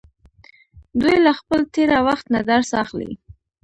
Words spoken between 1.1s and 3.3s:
له خپل تیره وخت نه درس اخلي.